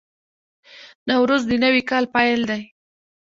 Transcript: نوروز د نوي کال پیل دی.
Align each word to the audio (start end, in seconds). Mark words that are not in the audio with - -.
نوروز 1.07 1.43
د 1.47 1.51
نوي 1.63 1.81
کال 1.89 2.05
پیل 2.13 2.41
دی. 2.49 2.61